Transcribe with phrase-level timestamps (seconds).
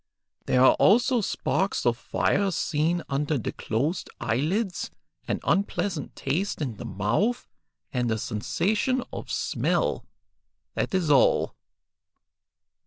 [0.47, 4.89] There are also sparks of fire seen under the closed eyelids,
[5.27, 7.47] an unpleasant taste in the mouth,
[7.93, 10.07] and a sensation of smell;
[10.73, 11.55] that is all."